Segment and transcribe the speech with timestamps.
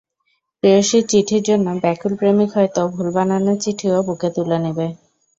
[0.63, 4.87] প্রেয়সীর চিঠির জন্য ব্যাকুল প্রেমিক হয়তো ভুল বানানের চিঠিও বুকে তুলে নেবে।